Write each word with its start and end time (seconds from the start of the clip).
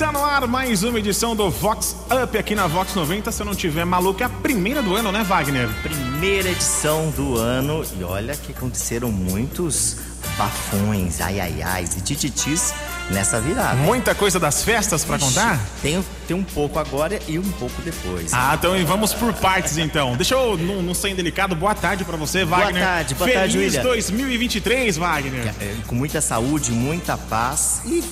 Tá 0.00 0.10
no 0.10 0.24
ar 0.24 0.46
mais 0.46 0.82
uma 0.82 0.98
edição 0.98 1.36
do 1.36 1.50
Vox 1.50 1.94
Up 2.24 2.38
aqui 2.38 2.54
na 2.54 2.66
Vox 2.66 2.94
90. 2.94 3.30
Se 3.30 3.42
eu 3.42 3.44
não 3.44 3.54
tiver 3.54 3.84
maluco, 3.84 4.22
é 4.22 4.24
a 4.24 4.30
primeira 4.30 4.80
do 4.80 4.96
ano, 4.96 5.12
né, 5.12 5.22
Wagner? 5.22 5.68
Primeira 5.82 6.48
edição 6.48 7.10
do 7.10 7.36
ano 7.36 7.84
e 7.98 8.02
olha 8.02 8.34
que 8.34 8.52
aconteceram 8.52 9.12
muitos 9.12 9.98
bafões, 10.38 11.20
ai 11.20 11.38
ai 11.38 11.62
ai 11.62 11.84
e 11.84 12.00
tititis 12.00 12.72
nessa 13.10 13.38
virada. 13.42 13.76
Muita 13.76 14.14
coisa 14.14 14.40
das 14.40 14.64
festas 14.64 15.04
para 15.04 15.18
contar? 15.18 15.60
Tem, 15.82 16.02
tem 16.26 16.34
um 16.34 16.44
pouco 16.44 16.78
agora 16.78 17.20
e 17.28 17.38
um 17.38 17.52
pouco 17.52 17.82
depois. 17.82 18.32
Ah, 18.32 18.56
então 18.58 18.72
vamos 18.86 19.12
por 19.12 19.34
partes 19.34 19.76
então. 19.76 20.16
Deixa 20.16 20.34
eu 20.34 20.56
não, 20.56 20.80
não 20.80 20.94
ser 20.94 21.10
indelicado. 21.10 21.54
Boa 21.54 21.74
tarde 21.74 22.06
para 22.06 22.16
você, 22.16 22.42
Wagner. 22.42 22.72
Boa 22.72 22.86
tarde, 22.86 23.14
boa 23.14 23.28
Feliz 23.28 23.38
tarde, 23.38 23.58
William. 23.58 23.82
2023, 23.82 24.96
Wagner. 24.96 25.54
É, 25.60 25.74
com 25.86 25.94
muita 25.94 26.22
saúde, 26.22 26.72
muita 26.72 27.18
paz 27.18 27.82
e 27.84 28.02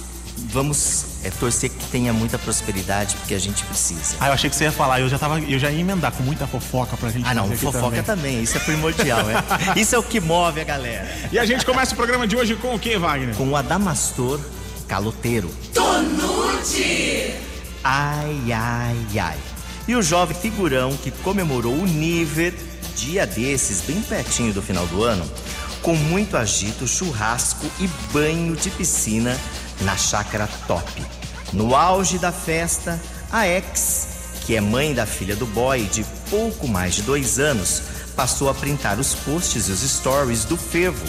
vamos 0.50 1.04
é, 1.24 1.30
torcer 1.30 1.70
que 1.70 1.84
tenha 1.86 2.12
muita 2.12 2.38
prosperidade 2.38 3.16
porque 3.16 3.34
a 3.34 3.38
gente 3.38 3.62
precisa. 3.64 4.16
Ah, 4.20 4.28
eu 4.28 4.32
achei 4.32 4.48
que 4.48 4.56
você 4.56 4.64
ia 4.64 4.72
falar, 4.72 5.00
eu 5.00 5.08
já, 5.08 5.18
tava, 5.18 5.38
eu 5.40 5.58
já 5.58 5.70
ia 5.70 5.80
emendar 5.80 6.12
com 6.12 6.22
muita 6.22 6.46
fofoca 6.46 6.96
pra 6.96 7.10
gente 7.10 7.26
Ah, 7.28 7.34
não, 7.34 7.42
fazer 7.44 7.54
aqui 7.54 7.64
fofoca 7.64 8.02
também. 8.02 8.32
também. 8.32 8.42
isso 8.42 8.56
é 8.56 8.60
primordial, 8.60 9.24
né? 9.24 9.34
Isso 9.76 9.94
é 9.94 9.98
o 9.98 10.02
que 10.02 10.20
move 10.20 10.60
a 10.60 10.64
galera. 10.64 11.06
E 11.30 11.38
a 11.38 11.44
gente 11.44 11.64
começa 11.64 11.92
o 11.92 11.96
programa 11.96 12.26
de 12.26 12.36
hoje 12.36 12.54
com 12.56 12.74
o 12.74 12.78
que, 12.78 12.96
Wagner? 12.96 13.34
Com 13.34 13.48
o 13.48 13.56
Adamastor 13.56 14.40
Caloteiro. 14.86 15.50
Tonude! 15.74 17.34
Ai, 17.84 18.52
ai, 18.52 18.96
ai. 19.20 19.36
E 19.86 19.94
o 19.94 20.02
jovem 20.02 20.36
figurão 20.36 20.96
que 20.96 21.10
comemorou 21.10 21.74
o 21.74 21.86
Niver, 21.86 22.54
dia 22.96 23.26
desses, 23.26 23.80
bem 23.82 24.00
pertinho 24.02 24.52
do 24.52 24.60
final 24.62 24.86
do 24.86 25.02
ano, 25.02 25.24
com 25.82 25.94
muito 25.94 26.36
agito, 26.36 26.86
churrasco 26.86 27.66
e 27.80 27.86
banho 28.12 28.54
de 28.56 28.68
piscina 28.70 29.36
na 29.80 29.96
chácara 29.96 30.48
top. 30.66 31.04
No 31.52 31.74
auge 31.74 32.18
da 32.18 32.32
festa, 32.32 33.00
a 33.30 33.46
ex, 33.46 34.08
que 34.46 34.56
é 34.56 34.60
mãe 34.60 34.94
da 34.94 35.06
filha 35.06 35.36
do 35.36 35.46
boy 35.46 35.82
de 35.84 36.04
pouco 36.30 36.68
mais 36.68 36.94
de 36.94 37.02
dois 37.02 37.38
anos, 37.38 37.82
passou 38.16 38.50
a 38.50 38.54
printar 38.54 38.98
os 38.98 39.14
posts 39.14 39.68
e 39.68 39.72
os 39.72 39.80
stories 39.80 40.44
do 40.44 40.56
fervo. 40.56 41.06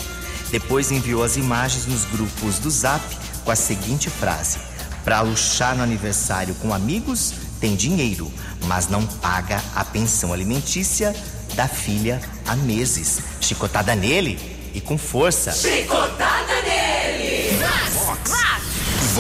Depois 0.52 0.92
enviou 0.92 1.24
as 1.24 1.38
imagens 1.38 1.86
nos 1.86 2.06
grupos 2.06 2.60
do 2.60 2.70
Zap 2.70 3.04
com 3.44 3.52
a 3.52 3.56
seguinte 3.56 4.10
frase: 4.10 4.58
Pra 5.04 5.22
luxar 5.22 5.76
no 5.76 5.84
aniversário 5.84 6.56
com 6.56 6.74
amigos, 6.74 7.34
tem 7.60 7.76
dinheiro, 7.76 8.32
mas 8.66 8.88
não 8.88 9.06
paga 9.06 9.62
a 9.76 9.84
pensão 9.84 10.32
alimentícia 10.32 11.16
da 11.56 11.68
filha 11.68 12.22
há 12.46 12.56
meses. 12.56 13.20
Chicotada 13.42 13.96
nele 13.96 14.72
e 14.74 14.80
com 14.80 14.98
força. 14.98 15.52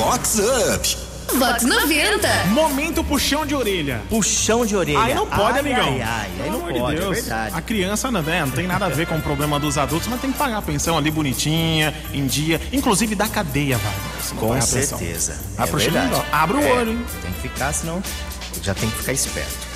Vox 0.04 0.40
Up. 0.40 0.98
Vox 1.38 1.64
90. 1.64 2.28
Momento 2.54 3.04
puxão 3.04 3.46
de 3.46 3.54
orelha. 3.54 4.02
Puxão 4.10 4.66
de 4.66 4.74
orelha. 4.78 4.98
Aí 5.04 5.14
não 5.14 5.28
pode, 5.28 5.56
ai, 5.56 5.60
amigão. 5.60 5.88
Ai, 5.90 6.02
ai, 6.02 6.30
aí 6.40 6.44
Pelo 6.44 6.52
não 6.52 6.60
amor 6.62 6.74
de 6.74 6.80
pode, 6.80 6.96
Deus. 7.02 7.18
é 7.18 7.22
verdade. 7.22 7.56
A 7.58 7.62
criança 7.62 8.10
não, 8.10 8.22
né, 8.22 8.40
não 8.46 8.52
tem 8.52 8.66
nada 8.66 8.86
a 8.86 8.90
ver 8.90 9.08
com 9.08 9.18
o 9.18 9.22
problema 9.22 9.60
dos 9.60 9.78
adultos, 9.78 10.08
mas 10.08 10.22
tem 10.22 10.32
que 10.32 10.38
pagar 10.38 10.60
a 10.60 10.62
pensão 10.62 10.98
ali 10.98 11.12
bonitinha, 11.12 11.94
em 12.14 12.26
dia, 12.26 12.62
inclusive 12.72 13.14
da 13.14 13.28
cadeia, 13.28 13.78
vai. 13.78 13.94
Com 14.40 14.62
certeza. 14.62 15.38
Ah, 15.58 15.66
é 15.66 15.68
pro 15.68 15.78
verdade. 15.80 16.22
Abre 16.32 16.58
o 16.58 16.62
É, 16.62 16.72
olho, 16.72 16.92
hein? 16.94 17.06
Tem 17.22 17.34
que 17.34 17.42
ficar, 17.42 17.74
senão 17.74 18.02
já 18.64 18.74
tem 18.74 18.90
que 18.90 18.96
ficar 19.00 19.12
esperto. 19.12 19.68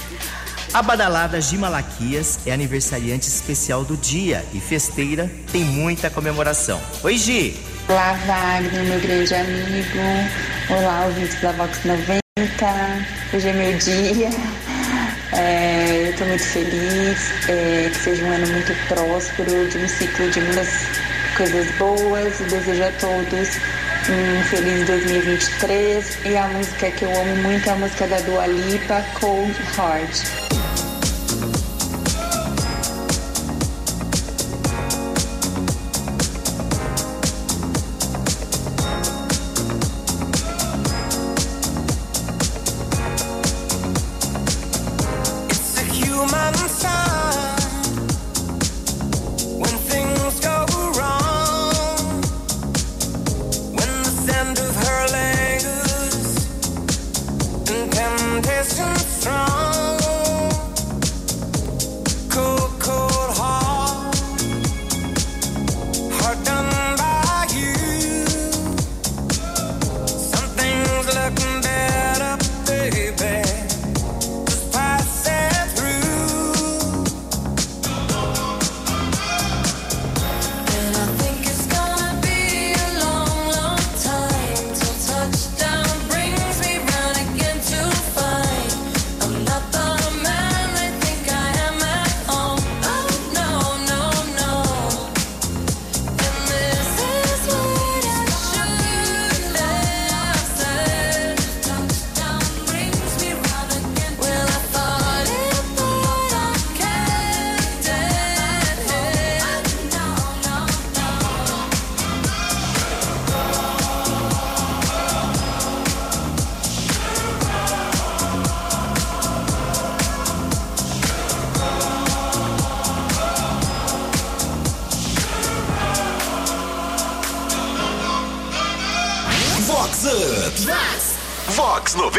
A 0.73 0.81
badalada 0.81 1.39
Gi 1.41 1.57
Malaquias 1.57 2.39
é 2.45 2.53
aniversariante 2.53 3.27
especial 3.27 3.83
do 3.83 3.97
dia 3.97 4.43
e 4.53 4.59
festeira 4.61 5.29
tem 5.51 5.65
muita 5.65 6.09
comemoração. 6.09 6.79
Oi, 7.03 7.17
Gi! 7.17 7.72
Olá, 7.89 8.13
Wagner, 8.25 8.83
meu 8.85 8.99
grande 9.01 9.35
amigo. 9.35 9.99
Olá, 10.69 11.05
ouvintes 11.05 11.39
da 11.41 11.51
Vox 11.51 11.83
90. 11.83 12.21
Hoje 13.33 13.49
é 13.49 13.53
meu 13.53 13.77
dia. 13.77 14.29
É, 15.33 16.05
eu 16.05 16.11
estou 16.11 16.27
muito 16.27 16.43
feliz. 16.43 17.49
é, 17.49 17.89
que 17.89 17.97
seja 17.97 18.23
um 18.23 18.31
ano 18.31 18.47
muito 18.47 18.73
próspero, 18.87 19.69
de 19.69 19.77
um 19.77 19.87
ciclo 19.87 20.29
de 20.29 20.39
muitas 20.39 20.69
coisas 21.35 21.69
boas. 21.77 22.39
Desejo 22.39 22.83
a 22.83 22.91
todos 22.93 23.49
um 24.09 24.43
feliz 24.43 24.87
2023. 24.87 26.17
E 26.25 26.37
a 26.37 26.47
música 26.47 26.89
que 26.89 27.03
eu 27.03 27.21
amo 27.21 27.35
muito 27.37 27.67
é 27.67 27.73
a 27.73 27.75
música 27.75 28.07
da 28.07 28.19
Dua 28.21 28.47
Lipa, 28.47 29.03
Cold 29.19 29.53
Heart. 29.77 30.42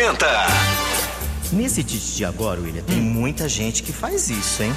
90. 0.04 0.26
Nesse 1.52 1.82
tite 1.82 2.16
de 2.16 2.24
agora, 2.26 2.60
William, 2.60 2.82
tem 2.82 3.00
muita 3.00 3.48
gente 3.48 3.82
que 3.82 3.90
faz 3.90 4.28
isso, 4.28 4.62
hein? 4.62 4.76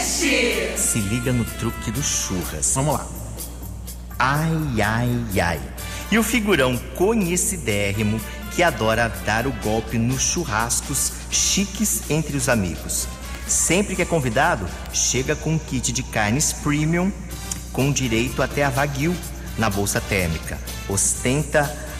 Se, 0.00 0.72
se 0.76 0.98
liga 1.00 1.32
no 1.32 1.44
truque 1.44 1.90
do 1.90 2.00
churras. 2.00 2.72
Vamos 2.76 2.94
lá. 2.94 3.06
Ai, 4.16 4.80
ai, 4.80 5.40
ai. 5.42 5.60
E 6.12 6.18
o 6.18 6.22
figurão 6.22 6.76
conhecidérrimo 6.96 8.20
que 8.52 8.62
adora 8.62 9.08
dar 9.26 9.48
o 9.48 9.52
golpe 9.52 9.98
nos 9.98 10.22
churrascos 10.22 11.10
chiques 11.28 12.08
entre 12.08 12.36
os 12.36 12.48
amigos. 12.48 13.08
Sempre 13.48 13.96
que 13.96 14.02
é 14.02 14.06
convidado, 14.06 14.64
chega 14.92 15.34
com 15.34 15.54
um 15.54 15.58
kit 15.58 15.90
de 15.90 16.04
carnes 16.04 16.52
premium 16.52 17.10
com 17.72 17.90
direito 17.90 18.42
até 18.42 18.62
a 18.62 18.70
Wagyu 18.70 19.16
na 19.58 19.68
bolsa 19.68 20.00
térmica. 20.00 20.56
Ostenta 20.88 21.91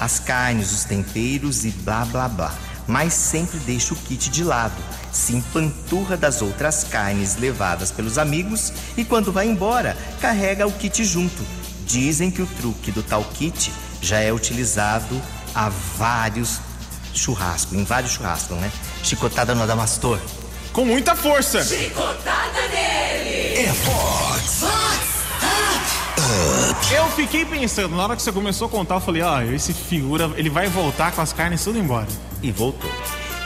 as 0.00 0.18
carnes, 0.18 0.72
os 0.72 0.84
temperos 0.84 1.64
e 1.64 1.70
blá 1.70 2.04
blá 2.04 2.28
blá. 2.28 2.54
Mas 2.86 3.14
sempre 3.14 3.58
deixa 3.60 3.94
o 3.94 3.96
kit 3.96 4.28
de 4.28 4.44
lado, 4.44 4.74
se 5.10 5.34
empanturra 5.34 6.16
das 6.16 6.42
outras 6.42 6.84
carnes 6.84 7.36
levadas 7.36 7.90
pelos 7.90 8.18
amigos 8.18 8.72
e 8.96 9.04
quando 9.04 9.32
vai 9.32 9.46
embora, 9.46 9.96
carrega 10.20 10.66
o 10.66 10.72
kit 10.72 11.04
junto. 11.04 11.42
Dizem 11.86 12.30
que 12.30 12.42
o 12.42 12.46
truque 12.46 12.90
do 12.90 13.02
tal 13.02 13.24
kit 13.24 13.72
já 14.02 14.18
é 14.18 14.32
utilizado 14.32 15.20
a 15.54 15.68
vários 15.68 16.60
churrascos, 17.14 17.72
em 17.72 17.84
vários 17.84 18.12
churrascos, 18.12 18.56
né? 18.58 18.70
Chicotada 19.02 19.54
no 19.54 19.62
Adamastor. 19.62 20.18
Com 20.72 20.84
muita 20.84 21.14
força. 21.14 21.58
É 23.56 23.72
Vox. 23.84 24.23
Eu 26.94 27.06
fiquei 27.10 27.44
pensando, 27.44 27.96
na 27.96 28.04
hora 28.04 28.16
que 28.16 28.22
você 28.22 28.32
começou 28.32 28.66
a 28.68 28.70
contar, 28.70 28.96
eu 28.96 29.00
falei, 29.00 29.22
ó, 29.22 29.40
esse 29.42 29.72
figura, 29.72 30.30
ele 30.36 30.50
vai 30.50 30.68
voltar 30.68 31.12
com 31.12 31.20
as 31.20 31.32
carnes 31.32 31.64
tudo 31.64 31.78
embora. 31.78 32.06
E 32.42 32.50
voltou. 32.52 32.90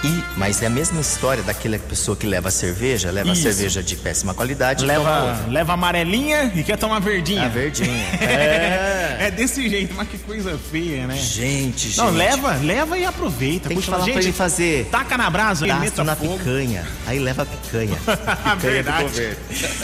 E, 0.05 0.23
mas 0.37 0.63
é 0.63 0.67
a 0.67 0.71
mesma 0.71 1.01
história 1.01 1.43
daquela 1.43 1.77
pessoa 1.79 2.17
que 2.17 2.27
leva 2.27 2.51
cerveja, 2.51 3.11
leva 3.11 3.33
Isso. 3.33 3.43
cerveja 3.43 3.83
de 3.83 3.97
péssima 3.97 4.33
qualidade 4.33 4.87
toma 4.87 4.99
Leva, 4.99 5.45
leva 5.49 5.73
amarelinha 5.73 6.53
e 6.55 6.63
quer 6.63 6.79
tomar 6.79 7.01
verdinha. 7.01 7.47
A 7.47 7.49
verdinha. 7.49 8.07
É. 8.21 9.17
É 9.21 9.31
desse 9.35 9.69
jeito, 9.69 9.95
mas 9.95 10.09
que 10.09 10.19
coisa 10.19 10.57
feia, 10.71 11.07
né? 11.07 11.17
Gente, 11.17 11.89
gente. 11.89 11.99
Não, 11.99 12.11
leva, 12.11 12.55
leva 12.63 12.97
e 12.97 13.05
aproveita. 13.05 13.69
Tem 13.69 13.77
que 13.77 13.83
Puxa, 13.83 13.91
falar 13.91 14.05
gente, 14.05 14.15
pra 14.15 14.23
ele 14.23 14.33
fazer. 14.33 14.87
Taca 14.87 15.19
na 15.19 15.29
brasa 15.29 15.67
e 15.67 15.73
meta 15.73 16.05
na 16.05 16.15
fogo. 16.15 16.39
picanha. 16.39 16.87
Aí 17.05 17.19
leva 17.19 17.43
a 17.43 17.47
picanha. 17.47 17.97
picanha 18.07 18.57
Verdade. 18.57 19.37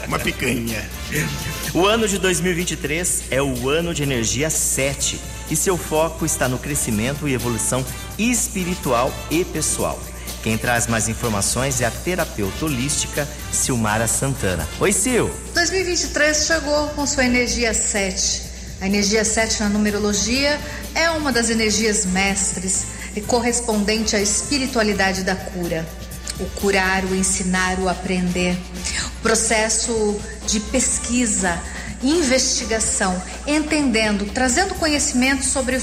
Uma 0.07 0.19
picanha. 0.21 0.85
O 1.73 1.87
ano 1.87 2.07
de 2.07 2.19
2023 2.19 3.25
é 3.33 3.43
o 3.43 3.69
ano 3.69 3.93
de 3.93 4.05
energia 4.05 4.49
7 4.49 5.19
e 5.51 5.57
seu 5.57 5.77
foco 5.77 6.25
está 6.25 6.49
no 6.49 6.59
crescimento 6.59 7.29
e 7.29 7.35
evolução 7.35 7.85
espiritual 8.19 9.13
e 9.31 9.45
pessoal. 9.45 10.01
Quem 10.43 10.59
traz 10.59 10.87
mais 10.87 11.09
informações 11.09 11.81
é 11.81 11.87
a 11.87 11.91
terapeuta 11.91 12.67
holística 12.67 13.27
Silmara 13.51 14.07
Santana. 14.07 14.69
Oi, 14.79 14.93
Sil. 14.93 15.33
2023 15.55 16.47
chegou 16.47 16.89
com 16.89 17.07
sua 17.07 17.25
energia 17.25 17.73
7. 17.73 18.43
A 18.81 18.87
energia 18.87 19.25
7 19.25 19.63
na 19.63 19.71
numerologia 19.71 20.61
é 20.95 21.09
uma 21.11 21.33
das 21.33 21.49
energias 21.49 22.05
mestres 22.05 22.85
e 23.17 23.21
correspondente 23.23 24.15
à 24.15 24.21
espiritualidade 24.21 25.23
da 25.23 25.35
cura. 25.35 25.87
O 26.39 26.45
curar, 26.61 27.05
o 27.05 27.15
ensinar, 27.15 27.79
o 27.79 27.89
aprender. 27.89 28.59
O 29.19 29.23
processo 29.23 30.21
de 30.47 30.61
pesquisa, 30.61 31.59
investigação, 32.05 33.21
entendendo, 33.47 34.27
trazendo 34.33 34.75
conhecimento 34.75 35.45
sobre 35.45 35.79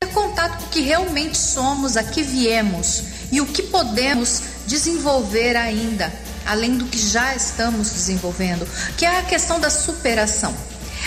ter 0.00 0.12
contato 0.12 0.58
com 0.58 0.58
o 0.58 0.62
que 0.74 0.80
realmente 0.80 1.38
somos, 1.38 1.96
a 1.96 2.02
que 2.02 2.24
viemos 2.24 3.04
e 3.30 3.40
o 3.40 3.46
que 3.46 3.62
podemos 3.62 4.42
desenvolver 4.66 5.56
ainda, 5.56 6.12
além 6.44 6.76
do 6.76 6.86
que 6.86 6.98
já 6.98 7.32
estamos 7.32 7.90
desenvolvendo, 7.90 8.66
que 8.96 9.06
é 9.06 9.20
a 9.20 9.22
questão 9.22 9.60
da 9.60 9.70
superação. 9.70 10.52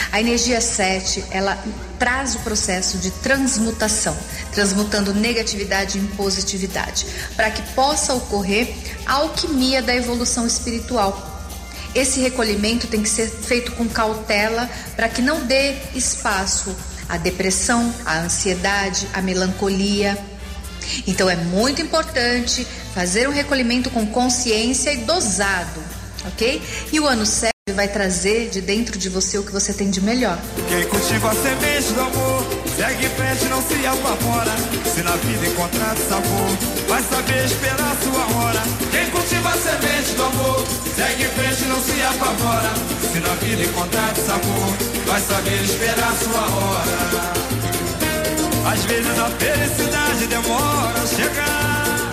A 0.09 0.21
energia 0.21 0.61
7, 0.61 1.25
ela 1.31 1.61
traz 1.99 2.33
o 2.35 2.39
processo 2.39 2.97
de 2.97 3.11
transmutação, 3.11 4.15
transmutando 4.53 5.13
negatividade 5.13 5.99
em 5.99 6.07
positividade, 6.07 7.05
para 7.35 7.51
que 7.51 7.61
possa 7.73 8.13
ocorrer 8.13 8.73
a 9.05 9.15
alquimia 9.15 9.81
da 9.81 9.93
evolução 9.93 10.47
espiritual. 10.47 11.43
Esse 11.93 12.21
recolhimento 12.21 12.87
tem 12.87 13.03
que 13.03 13.09
ser 13.09 13.29
feito 13.29 13.73
com 13.73 13.85
cautela 13.89 14.69
para 14.95 15.09
que 15.09 15.21
não 15.21 15.45
dê 15.45 15.75
espaço 15.93 16.73
à 17.09 17.17
depressão, 17.17 17.93
à 18.05 18.19
ansiedade, 18.19 19.07
à 19.13 19.21
melancolia. 19.21 20.17
Então 21.05 21.29
é 21.29 21.35
muito 21.35 21.81
importante 21.81 22.65
fazer 22.93 23.27
um 23.27 23.31
recolhimento 23.31 23.89
com 23.89 24.05
consciência 24.07 24.91
e 24.93 24.97
dosado, 24.97 25.81
ok? 26.25 26.61
E 26.91 26.99
o 26.99 27.05
ano 27.05 27.25
7 27.25 27.51
vai 27.75 27.87
trazer 27.87 28.49
de 28.49 28.61
dentro 28.61 28.97
de 28.97 29.09
você 29.09 29.37
o 29.37 29.43
que 29.43 29.51
você 29.51 29.73
tem 29.73 29.89
de 29.89 30.01
melhor. 30.01 30.39
Quem 30.69 30.87
cultiva 30.87 31.31
a 31.31 31.35
semente 31.35 31.93
do 31.93 32.01
amor, 32.01 32.43
segue 32.75 33.05
em 33.05 33.09
frente, 33.09 33.45
não 33.45 33.61
se 33.61 33.85
apavora. 33.85 34.55
Se 34.93 35.03
na 35.03 35.15
vida 35.17 35.47
encontrar 35.47 35.95
sabor, 35.97 36.57
vai 36.87 37.03
saber 37.03 37.45
esperar 37.45 37.91
a 37.91 37.97
sua 38.03 38.37
hora. 38.37 38.63
Quem 38.89 39.09
cultiva 39.11 39.49
a 39.49 39.57
semente 39.57 40.13
do 40.15 40.23
amor, 40.23 40.67
segue 40.95 41.23
em 41.23 41.27
frente, 41.27 41.65
não 41.65 41.83
se 41.83 42.01
apavora. 42.01 42.73
Se 43.11 43.19
na 43.19 43.35
vida 43.35 43.63
encontrar 43.63 44.15
sabor, 44.15 44.96
vai 45.07 45.21
saber 45.21 45.63
esperar 45.63 46.13
sua 46.21 46.41
hora. 46.41 47.33
Às 48.71 48.83
vezes 48.83 49.17
a 49.17 49.29
felicidade 49.29 50.27
demora 50.27 51.01
a 51.01 51.07
chegar. 51.07 52.11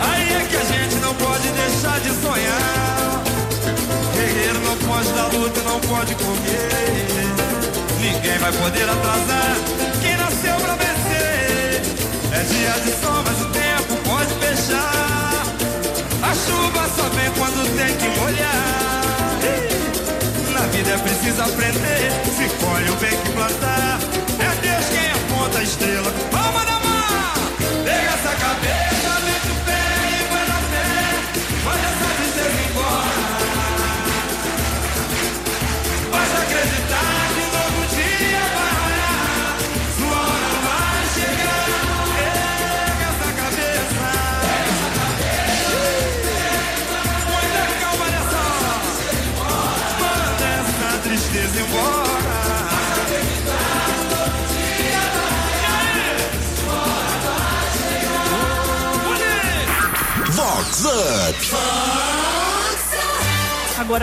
Aí 0.00 0.32
é 0.32 0.46
que 0.48 0.56
a 0.56 0.64
gente 0.64 0.94
não 0.96 1.14
pode 1.14 1.48
deixar 1.50 2.00
de 2.00 2.08
sonhar. 2.22 3.22
Guerreiro 4.14 4.60
não 4.60 4.76
pode 4.88 5.12
dar 5.12 5.28
luta, 5.34 5.60
não 5.62 5.80
pode 5.80 6.14
comer. 6.14 7.28
Ninguém 8.00 8.38
vai 8.38 8.52
poder 8.52 8.88
atrasar 8.88 9.56
quem 10.00 10.16
nasceu 10.16 10.56
pra 10.56 10.74
vencer. 10.76 11.82
É 12.32 12.42
dia 12.42 12.72
de 12.84 12.90
sol, 13.02 13.22
mas 13.22 13.40
o 13.42 13.50
tempo 13.50 13.96
pode 14.08 14.34
fechar. 14.40 15.44
A 16.22 16.34
chuva 16.34 16.88
só 16.96 17.08
vem 17.10 17.30
quando 17.32 17.76
tem 17.76 17.94
que 17.96 18.20
molhar. 18.20 18.97
É 20.90 20.96
preciso 20.96 21.42
aprender. 21.42 22.10
Se 22.34 22.48
colhe 22.64 22.90
o 22.90 22.96
bem 22.96 23.10
que 23.10 23.30
plantar. 23.32 23.98
É 24.40 24.60
Deus 24.62 24.86
quem 24.86 25.10
aponta 25.12 25.58
a 25.58 25.62
estrela. 25.62 26.10
Palma 26.30 26.64
na 26.64 26.77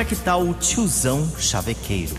que 0.05 0.15
tal 0.15 0.43
o 0.43 0.53
tiozão 0.53 1.27
chavequeiro? 1.39 2.15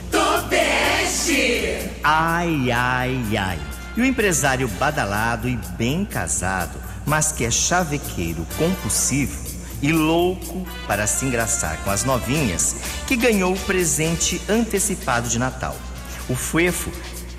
Ai, 2.02 2.70
ai, 2.72 3.36
ai. 3.36 3.58
E 3.96 4.00
o 4.00 4.04
empresário 4.04 4.68
badalado 4.68 5.48
e 5.48 5.56
bem 5.78 6.04
casado, 6.04 6.78
mas 7.06 7.32
que 7.32 7.44
é 7.44 7.50
chavequeiro 7.50 8.46
compulsivo 8.58 9.46
e 9.80 9.92
louco 9.92 10.66
para 10.86 11.06
se 11.06 11.24
engraçar 11.26 11.78
com 11.84 11.90
as 11.90 12.02
novinhas, 12.02 12.76
que 13.06 13.14
ganhou 13.14 13.54
o 13.54 13.58
presente 13.60 14.40
antecipado 14.48 15.28
de 15.28 15.38
Natal. 15.38 15.76
O 16.28 16.34
Fuefo 16.34 16.90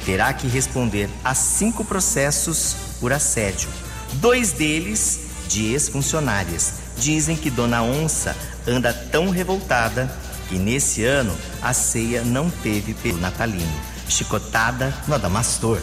terá 0.06 0.32
que 0.32 0.48
responder 0.48 1.10
a 1.24 1.34
cinco 1.36 1.84
processos 1.84 2.76
por 3.00 3.12
assédio. 3.12 3.70
Dois 4.14 4.54
deles 4.54 5.20
de 5.50 5.74
ex-funcionárias. 5.74 6.74
Dizem 6.98 7.36
que 7.36 7.50
Dona 7.50 7.84
Onça 7.84 8.36
anda 8.66 8.94
tão 8.94 9.30
revoltada 9.30 10.10
que 10.48 10.58
nesse 10.58 11.04
ano 11.04 11.36
a 11.62 11.74
ceia 11.74 12.24
não 12.24 12.50
teve 12.50 12.94
pelo 12.94 13.20
natalino. 13.20 13.82
Chicotada 14.10 14.94
no 15.08 15.16
Adamastor. 15.16 15.80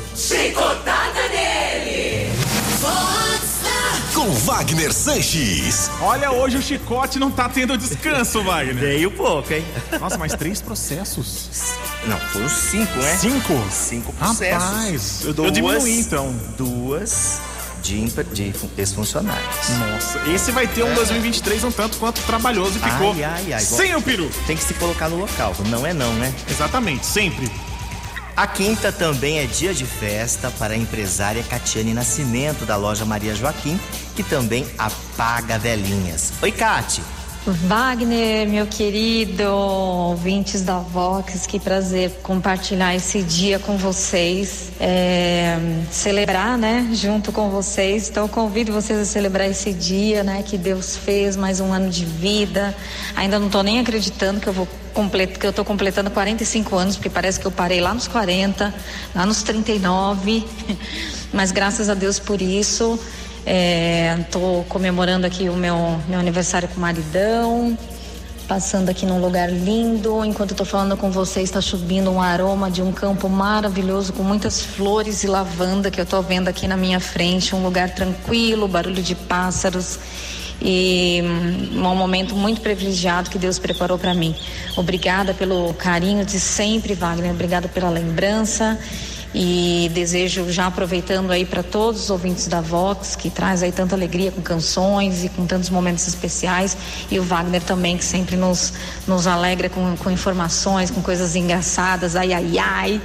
Com 4.15 4.31
Wagner 4.31 4.93
Sanches. 4.93 5.91
Olha, 6.01 6.31
hoje 6.33 6.57
o 6.57 6.63
chicote 6.63 7.19
não 7.19 7.31
tá 7.31 7.49
tendo 7.49 7.77
descanso, 7.77 8.43
Wagner. 8.43 8.77
Veio 8.77 9.11
pouco, 9.11 9.53
hein? 9.53 9.65
Nossa, 10.01 10.17
mas 10.17 10.33
três 10.35 10.63
processos? 10.63 11.75
Não, 12.07 12.19
foram 12.19 12.49
cinco, 12.49 12.97
né? 12.99 13.17
Cinco? 13.17 13.65
Cinco 13.71 14.13
processos. 14.15 14.63
Rapaz, 14.63 15.25
eu, 15.25 15.45
eu 15.45 15.51
diminuí 15.51 16.01
então. 16.01 16.35
Duas 16.57 17.41
de, 17.85 18.07
de 18.33 18.53
fun- 18.53 18.69
ex-funcionários. 18.79 19.69
Nossa, 19.79 20.19
esse 20.31 20.51
vai 20.51 20.67
ter 20.67 20.83
um 20.83 20.95
2023 20.95 21.63
um 21.65 21.71
tanto 21.71 21.99
quanto 21.99 22.21
trabalhoso 22.23 22.73
ficou. 22.81 23.13
Ai, 23.13 23.23
ai, 23.25 23.53
ai. 23.53 23.61
Sem 23.61 23.95
o 23.95 24.01
peru. 24.03 24.29
Tem 24.47 24.57
que 24.57 24.65
se 24.65 24.75
colocar 24.75 25.09
no 25.09 25.17
local. 25.17 25.55
Não 25.69 25.87
é 25.87 25.93
não, 25.93 26.13
né? 26.15 26.33
Exatamente, 26.51 27.05
sempre. 27.07 27.51
A 28.37 28.49
quinta 28.49 28.91
também 28.91 29.39
é 29.39 29.47
dia 29.47 29.73
de 29.73 29.85
festa 29.85 30.51
para 30.59 30.75
a 30.75 30.77
empresária 30.77 31.41
Catiane 31.45 31.95
Nascimento, 31.95 32.65
da 32.65 32.75
loja 32.77 33.05
Maria 33.05 33.33
Joaquim, 33.35 33.79
que 34.17 34.25
também 34.25 34.67
apaga 34.77 35.57
velhinhas. 35.59 36.33
Oi, 36.43 36.51
Cati. 36.51 37.01
Wagner, 37.47 38.49
meu 38.49 38.67
querido, 38.67 39.45
ouvintes 39.45 40.63
da 40.63 40.79
Vox, 40.79 41.47
que 41.47 41.61
prazer 41.61 42.11
compartilhar 42.23 42.95
esse 42.95 43.23
dia 43.23 43.59
com 43.59 43.77
vocês, 43.77 44.73
é, 44.81 45.59
celebrar, 45.91 46.57
né, 46.57 46.89
junto 46.95 47.33
com 47.33 47.51
vocês. 47.51 48.09
Então, 48.09 48.27
convido 48.29 48.73
vocês 48.73 48.99
a 48.99 49.05
celebrar 49.05 49.47
esse 49.47 49.75
dia, 49.75 50.25
né, 50.25 50.43
que 50.43 50.57
Deus 50.57 50.97
fez, 50.97 51.37
mais 51.37 51.61
um 51.61 51.71
ano 51.71 51.91
de 51.91 52.07
vida. 52.07 52.75
Ainda 53.15 53.39
não 53.39 53.49
estou 53.49 53.63
nem 53.63 53.79
acreditando 53.79 54.41
que 54.41 54.47
eu 54.47 54.53
vou 54.55 54.67
completar, 54.95 55.39
que 55.39 55.45
eu 55.45 55.51
estou 55.51 55.67
completando 55.67 56.11
45 56.11 56.75
anos, 56.75 56.97
porque 56.97 57.11
parece 57.11 57.39
que 57.39 57.47
eu 57.47 57.51
parei 57.53 57.79
lá 57.79 57.93
nos 57.93 58.09
40, 58.09 58.75
lá 59.15 59.27
nos 59.27 59.43
39. 59.43 60.47
Mas 61.31 61.53
graças 61.53 61.91
a 61.91 61.95
Deus 61.95 62.19
por 62.19 62.41
isso. 62.41 62.99
Estou 63.47 64.65
comemorando 64.65 65.27
aqui 65.27 65.49
o 65.49 65.55
meu, 65.55 66.01
meu 66.09 66.19
aniversário 66.19 66.67
com 66.69 66.77
o 66.77 66.81
maridão, 66.81 67.77
passando 68.49 68.89
aqui 68.89 69.05
num 69.05 69.21
lugar 69.21 69.51
lindo. 69.51 70.25
Enquanto 70.25 70.53
estou 70.53 70.67
falando 70.67 70.97
com 70.97 71.11
vocês, 71.11 71.51
está 71.51 71.61
subindo 71.61 72.11
um 72.11 72.21
aroma 72.21 72.71
de 72.71 72.81
um 72.81 72.91
campo 72.91 73.29
maravilhoso 73.29 74.13
com 74.15 74.23
muitas 74.23 74.63
flores 74.63 75.25
e 75.25 75.27
lavanda 75.27 75.91
que 75.91 76.01
eu 76.01 76.05
estou 76.05 76.23
vendo 76.23 76.49
aqui 76.49 76.67
na 76.67 76.77
minha 76.77 77.01
frente. 77.01 77.55
Um 77.55 77.63
lugar 77.63 77.91
tranquilo, 77.95 78.67
barulho 78.67 79.03
de 79.03 79.15
pássaros 79.15 79.99
e 80.63 81.21
hum, 81.23 81.87
um 81.87 81.95
momento 81.95 82.35
muito 82.35 82.63
privilegiado 82.63 83.29
que 83.29 83.39
Deus 83.39 83.59
preparou 83.59 83.99
para 83.99 84.15
mim. 84.15 84.35
Obrigada 84.77 85.35
pelo 85.35 85.75
carinho 85.75 86.25
de 86.25 86.41
sempre, 86.41 86.95
Wagner. 86.95 87.33
Obrigada 87.33 87.69
pela 87.69 87.91
lembrança. 87.91 88.79
E 89.35 89.91
desejo 89.93 90.49
já 90.53 90.69
aproveitando 90.69 91.33
aí 91.33 91.45
para 91.45 91.61
todos 91.61 92.05
os 92.05 92.11
ouvintes 92.11 92.47
da 92.47 92.61
Vox, 92.61 93.17
que 93.17 93.29
traz 93.29 93.65
aí 93.65 93.73
tanta 93.73 93.97
alegria 93.97 94.31
com 94.31 94.41
canções 94.41 95.25
e 95.25 95.29
com 95.29 95.45
tantos 95.45 95.71
momentos 95.71 96.07
especiais, 96.07 96.77
e 97.11 97.19
o 97.19 97.25
Wagner 97.25 97.61
também, 97.61 97.99
que 97.99 98.05
sempre 98.05 98.37
nos, 98.37 98.73
nos 99.09 99.27
alegra 99.27 99.69
com, 99.69 99.97
com 99.97 100.09
informações, 100.09 100.89
com 100.89 101.03
coisas 101.03 101.35
engraçadas, 101.35 102.15
ai 102.15 102.33
ai 102.33 102.59
ai, 102.59 103.01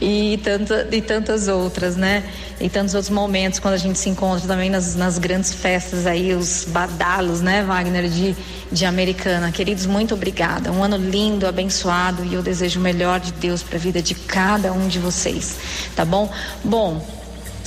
e, 0.00 0.40
tanta, 0.42 0.88
e 0.90 1.00
tantas 1.00 1.46
outras, 1.46 1.94
né? 1.94 2.24
E 2.60 2.68
tantos 2.68 2.94
outros 2.94 3.10
momentos 3.10 3.58
quando 3.58 3.74
a 3.74 3.78
gente 3.78 3.98
se 3.98 4.08
encontra 4.10 4.46
também 4.46 4.68
nas, 4.68 4.94
nas 4.94 5.18
grandes 5.18 5.54
festas 5.54 6.04
aí, 6.04 6.34
os 6.34 6.66
badalos, 6.68 7.40
né, 7.40 7.62
Wagner, 7.62 8.06
de, 8.06 8.36
de 8.70 8.84
Americana. 8.84 9.50
Queridos, 9.50 9.86
muito 9.86 10.12
obrigada. 10.14 10.70
Um 10.70 10.84
ano 10.84 10.98
lindo, 10.98 11.46
abençoado, 11.46 12.22
e 12.22 12.34
eu 12.34 12.42
desejo 12.42 12.78
o 12.78 12.82
melhor 12.82 13.18
de 13.18 13.32
Deus 13.32 13.62
para 13.62 13.76
a 13.76 13.80
vida 13.80 14.02
de 14.02 14.14
cada 14.14 14.72
um 14.72 14.88
de 14.88 14.98
vocês 14.98 15.59
tá 15.94 16.04
bom? 16.04 16.30
Bom, 16.64 17.04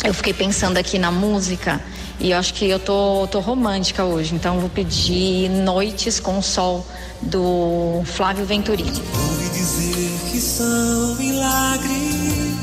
eu 0.03 0.13
fiquei 0.13 0.33
pensando 0.33 0.77
aqui 0.77 0.99
na 0.99 1.11
música 1.11 1.81
e 2.19 2.31
eu 2.31 2.37
acho 2.37 2.53
que 2.53 2.69
eu 2.69 2.79
tô, 2.79 3.27
tô 3.27 3.39
romântica 3.39 4.03
hoje, 4.03 4.35
então 4.35 4.59
vou 4.59 4.69
pedir 4.69 5.49
Noites 5.49 6.19
com 6.19 6.41
Sol 6.41 6.85
do 7.21 8.01
Flávio 8.05 8.45
Venturini. 8.45 8.89
Ouvi 8.89 9.49
dizer 9.49 10.11
que 10.31 10.39
são 10.39 11.15
milagres, 11.15 12.53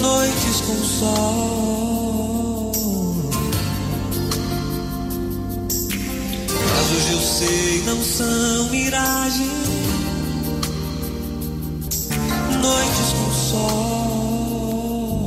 noites 0.00 0.60
com 0.60 0.76
sol. 0.76 2.72
Mas 6.70 6.90
hoje 6.96 7.12
eu 7.12 7.20
sei, 7.20 7.82
não 7.86 8.02
são 8.02 8.68
miragens, 8.70 9.63
noites 12.64 13.12
com 13.12 13.30
sol. 13.32 15.24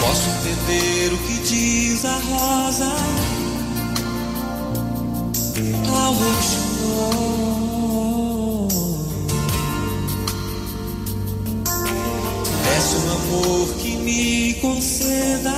Posso 0.00 0.26
entender 0.30 1.12
o 1.12 1.18
que 1.18 1.36
diz 1.40 2.04
a 2.06 2.18
rosa 2.30 2.92
ao 5.94 6.12
roxinol. 6.14 7.48
Peço 12.64 12.96
um 12.96 13.08
amor 13.12 13.68
que 13.74 13.96
me 13.96 14.54
conceda 14.54 15.54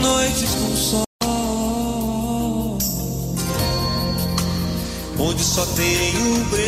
noites 0.00 0.50
com 0.54 0.76
sol. 0.76 1.03
Tenho 5.74 6.44
breu. 6.46 6.64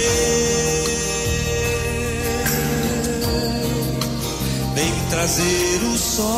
Vem 4.75 4.93
trazer 5.11 5.83
o 5.83 5.97
sol, 5.97 6.37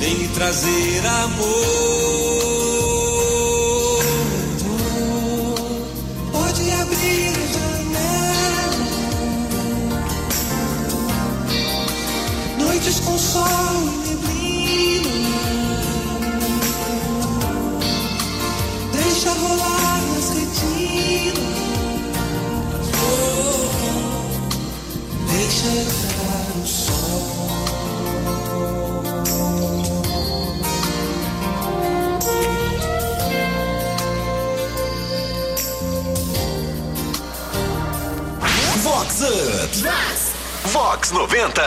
vem 0.00 0.28
trazer 0.28 1.06
amor. 1.06 2.37
90. 41.48 41.62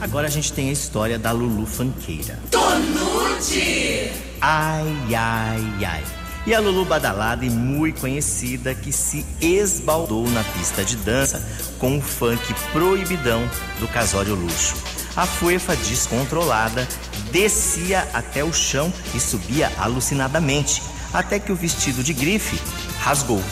Agora 0.00 0.26
a 0.26 0.30
gente 0.30 0.52
tem 0.52 0.68
a 0.68 0.72
história 0.72 1.18
da 1.18 1.30
Lulu 1.30 1.64
Fanqueira. 1.64 2.38
Tonute! 2.50 4.10
Ai, 4.40 5.14
ai, 5.14 5.84
ai. 5.84 6.04
E 6.44 6.52
a 6.52 6.58
Lulu 6.58 6.84
badalada 6.84 7.44
e 7.44 7.50
muito 7.50 8.00
conhecida 8.00 8.74
que 8.74 8.90
se 8.90 9.24
esbaldou 9.40 10.28
na 10.28 10.42
pista 10.42 10.84
de 10.84 10.96
dança 10.96 11.40
com 11.78 11.98
o 11.98 12.02
funk 12.02 12.52
proibidão 12.72 13.48
do 13.78 13.86
casório 13.86 14.34
luxo. 14.34 14.74
A 15.14 15.24
fuefa 15.24 15.76
descontrolada 15.76 16.88
descia 17.30 18.08
até 18.12 18.42
o 18.42 18.52
chão 18.52 18.92
e 19.14 19.20
subia 19.20 19.70
alucinadamente, 19.78 20.82
até 21.12 21.38
que 21.38 21.52
o 21.52 21.56
vestido 21.56 22.02
de 22.02 22.12
grife 22.12 22.60
rasgou. 22.98 23.42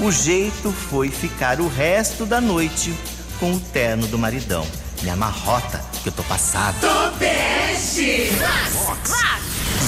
O 0.00 0.10
jeito 0.10 0.72
foi 0.72 1.08
ficar 1.08 1.60
o 1.60 1.68
resto 1.68 2.26
da 2.26 2.40
noite 2.40 2.92
com 3.40 3.52
o 3.54 3.58
terno 3.60 4.06
do 4.06 4.18
maridão. 4.18 4.64
Me 5.02 5.08
amarrota 5.10 5.82
que 6.02 6.08
eu 6.10 6.12
tô 6.12 6.22
passado. 6.24 6.76
Topeste! 6.80 8.30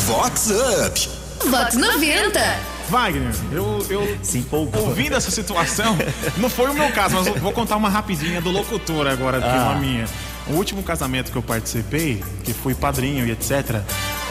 Vox 0.07 0.51
Up. 0.51 1.09
Vox 1.51 1.75
90! 1.75 2.41
Wagner, 2.89 3.33
eu, 3.53 3.87
eu 3.89 4.19
Se 4.23 4.39
empolgou. 4.39 4.89
ouvindo 4.89 5.15
essa 5.15 5.31
situação, 5.31 5.97
não 6.37 6.51
foi 6.51 6.69
o 6.71 6.75
meu 6.75 6.91
caso, 6.93 7.15
mas 7.15 7.27
eu 7.27 7.35
vou 7.37 7.53
contar 7.53 7.77
uma 7.77 7.89
rapidinha 7.89 8.41
do 8.41 8.51
locutor 8.51 9.07
agora, 9.07 9.41
que 9.41 9.47
é 9.47 9.51
uma 9.53 9.75
minha. 9.77 10.05
O 10.49 10.55
último 10.55 10.83
casamento 10.83 11.31
que 11.31 11.37
eu 11.39 11.43
participei, 11.43 12.23
que 12.45 12.53
fui 12.53 12.75
padrinho 12.75 13.27
e 13.27 13.31
etc., 13.31 13.81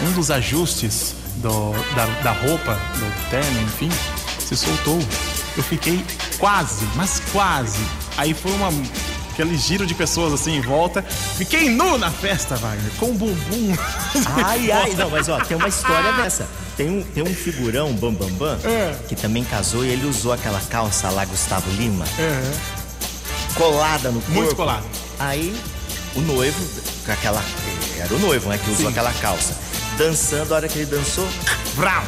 um 0.04 0.12
dos 0.12 0.30
ajustes 0.30 1.16
do- 1.38 1.72
da, 1.96 2.06
da 2.22 2.32
roupa, 2.32 2.74
do 2.98 3.30
terno, 3.30 3.62
enfim, 3.62 3.90
se 4.40 4.56
soltou. 4.58 5.00
Eu 5.58 5.63
fiquei 5.63 6.04
quase, 6.38 6.86
mas 6.96 7.22
quase. 7.32 7.80
Aí 8.18 8.34
foi 8.34 8.51
uma. 8.51 8.70
Aquele 9.32 9.58
giro 9.58 9.86
de 9.86 9.94
pessoas 9.96 10.34
assim 10.34 10.56
em 10.58 10.62
volta. 10.62 11.02
Fiquei 11.02 11.70
nu 11.70 11.98
na 11.98 12.12
festa, 12.12 12.56
Wagner, 12.56 12.92
com 13.00 13.08
o 13.08 13.14
bumbum. 13.14 13.76
Ai, 14.44 14.72
ai, 14.72 14.94
não, 14.98 15.10
mas 15.10 15.30
ó, 15.30 15.40
tem 15.40 15.56
uma 15.58 15.68
história 15.70 16.12
dessa. 16.14 16.48
Tem 16.78 16.90
um, 16.90 17.02
tem 17.04 17.24
um 17.24 17.34
figurão, 17.34 17.94
Bambambam, 17.94 18.30
Bam, 18.38 18.58
Bam, 18.58 18.70
É. 18.70 18.96
que 19.08 19.16
também 19.16 19.44
casou 19.44 19.86
e 19.86 19.90
ele 19.90 20.06
usou 20.06 20.34
aquela 20.34 20.60
calça 20.62 21.10
lá, 21.10 21.24
Gustavo 21.26 21.70
Lima, 21.72 22.06
É, 22.20 22.52
colada 23.56 24.10
no 24.12 24.20
corpo. 24.22 24.32
muito 24.34 24.56
colado. 24.56 24.84
Aí, 25.20 25.56
o 26.16 26.22
noivo, 26.22 26.64
com 27.06 27.12
aquela. 27.12 27.44
Era 28.00 28.14
o 28.14 28.20
noivo, 28.20 28.50
né, 28.50 28.58
que 28.58 28.70
usou 28.70 28.86
Sim. 28.86 28.92
aquela 28.92 29.14
calça. 29.14 29.56
Dançando, 29.98 30.53
a 30.53 30.57
hora 30.57 30.67
que 30.67 30.79
ele 30.79 30.86
dançou. 30.88 31.27
Vrau. 31.75 32.03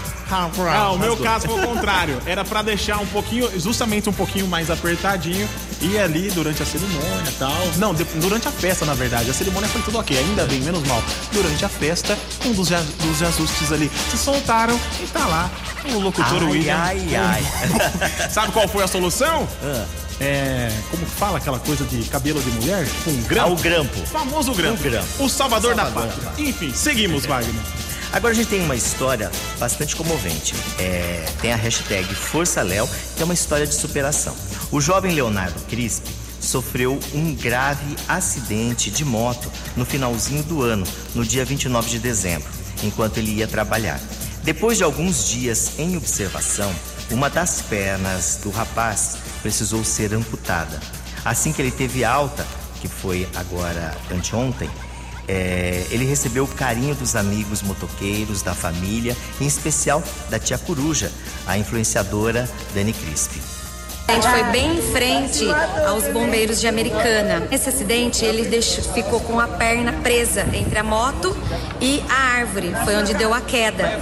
Não, 0.73 0.95
o 0.95 0.99
meu 0.99 1.15
caso 1.17 1.45
foi 1.47 1.63
o 1.63 1.67
contrário. 1.67 2.19
Era 2.25 2.43
pra 2.43 2.61
deixar 2.63 2.97
um 2.97 3.05
pouquinho, 3.05 3.49
justamente 3.59 4.09
um 4.09 4.13
pouquinho 4.13 4.47
mais 4.47 4.69
apertadinho. 4.71 5.47
E 5.79 5.97
ali 5.99 6.31
durante 6.31 6.63
a 6.63 6.65
cerimônia 6.65 7.29
e 7.29 7.33
tal. 7.33 7.53
Não, 7.77 7.93
de- 7.93 8.03
durante 8.05 8.47
a 8.47 8.51
festa, 8.51 8.85
na 8.85 8.93
verdade. 8.93 9.29
A 9.29 9.33
cerimônia 9.33 9.67
foi 9.69 9.81
tudo 9.81 9.99
ok, 9.99 10.17
ainda 10.17 10.45
bem, 10.45 10.61
menos 10.61 10.81
mal. 10.87 11.03
Durante 11.31 11.63
a 11.65 11.69
festa, 11.69 12.17
um 12.45 12.53
dos, 12.53 12.69
dos 12.69 13.21
ajustes 13.21 13.71
ali 13.71 13.91
se 14.09 14.17
soltaram 14.17 14.79
e 15.01 15.07
tá 15.07 15.25
lá 15.27 15.51
o 15.93 15.99
locutor 15.99 16.41
Ai, 16.41 16.45
William. 16.49 16.77
ai, 16.77 17.15
ai. 17.15 17.43
Sabe 18.31 18.53
qual 18.53 18.67
foi 18.67 18.83
a 18.83 18.87
solução? 18.87 19.47
Ah. 19.61 19.85
É, 20.20 20.72
como 20.89 21.05
fala 21.05 21.38
aquela 21.38 21.60
coisa 21.60 21.84
de 21.86 22.03
cabelo 22.10 22.41
de 22.41 22.50
mulher? 22.51 22.86
Tipo 22.86 23.10
um 23.12 23.24
grampo. 23.24 23.50
Ah, 23.50 23.53
o 23.53 23.55
grampo. 23.58 24.00
O 24.00 24.05
famoso 24.05 24.53
grampo. 24.53 24.79
O 24.79 24.84
grampo. 24.84 25.24
O 25.24 25.29
salvador, 25.29 25.75
da 25.75 25.84
Salvador 25.84 26.08
pátria. 26.08 26.24
da 26.24 26.29
pátria. 26.32 26.50
Enfim, 26.50 26.74
seguimos, 26.74 27.25
Wagner. 27.25 27.62
Agora 28.13 28.32
a 28.32 28.36
gente 28.36 28.48
tem 28.50 28.62
uma 28.62 28.75
história 28.75 29.32
bastante 29.60 29.96
comovente. 29.96 30.53
É, 30.77 31.25
tem 31.41 31.51
a 31.51 31.55
hashtag 31.55 32.13
Força 32.13 32.62
Léo, 32.62 32.88
que 33.15 33.22
é 33.22 33.25
uma 33.25 33.34
história 33.34 33.65
de 33.65 33.74
superação. 33.74 34.36
O 34.72 34.79
jovem 34.79 35.15
Leonardo 35.15 35.60
Crispi 35.67 36.12
sofreu 36.39 37.00
um 37.13 37.34
grave 37.34 37.96
acidente 38.08 38.91
de 38.91 39.03
moto 39.03 39.51
no 39.75 39.84
finalzinho 39.84 40.43
do 40.43 40.62
ano, 40.62 40.86
no 41.15 41.25
dia 41.25 41.43
29 41.43 41.89
de 41.89 42.00
dezembro, 42.00 42.48
enquanto 42.84 43.17
ele 43.17 43.32
ia 43.32 43.48
trabalhar. 43.48 44.00
Depois 44.43 44.77
de 44.77 44.84
alguns 44.84 45.27
dias 45.29 45.72
em 45.79 45.98
observação, 45.98 46.72
uma 47.10 47.29
das 47.29 47.62
pernas 47.62 48.39
do 48.43 48.51
rapaz 48.51 49.17
precisou 49.43 49.83
ser 49.83 50.13
amputada. 50.13 50.79
Assim 51.23 51.53
que 51.53 51.62
ele 51.62 51.71
teve 51.71 52.03
alta, 52.03 52.47
que 52.81 52.88
foi 52.88 53.27
agora 53.35 53.95
anteontem, 54.12 54.69
é, 55.27 55.85
ele 55.91 56.05
recebeu 56.05 56.45
o 56.45 56.47
carinho 56.47 56.95
dos 56.95 57.15
amigos 57.15 57.62
motoqueiros, 57.62 58.41
da 58.41 58.55
família, 58.55 59.15
em 59.39 59.45
especial 59.45 60.03
da 60.29 60.39
tia 60.39 60.57
Coruja, 60.57 61.12
a 61.45 61.57
influenciadora 61.57 62.50
Dani 62.73 62.91
Crispi. 62.91 63.62
A 64.07 64.13
gente 64.13 64.27
foi 64.27 64.43
bem 64.51 64.77
em 64.77 64.81
frente 64.81 65.45
aos 65.88 66.05
bombeiros 66.07 66.60
de 66.60 66.67
Americana. 66.67 67.48
Esse 67.50 67.69
acidente, 67.69 68.25
ele 68.25 68.43
deixou, 68.43 68.83
ficou 68.93 69.19
com 69.22 69.39
a 69.39 69.48
perna 69.48 69.93
presa 69.93 70.45
entre 70.53 70.77
a 70.77 70.83
moto 70.83 71.36
e 71.79 72.03
a 72.10 72.38
árvore. 72.38 72.74
Foi 72.83 72.95
onde 72.95 73.13
deu 73.13 73.33
a 73.33 73.39
queda. 73.39 74.00